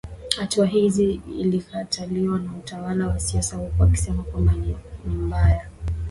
Hatua 0.39 0.65
hii 0.65 1.21
ilikataliwa 1.39 2.39
na 2.39 2.51
utawala 2.59 3.07
wa 3.07 3.19
sasa 3.19 3.57
huku 3.57 3.81
wakisema 3.81 4.23
kwamba 4.23 4.53
ni 4.53 4.75
mbaya 5.05 5.67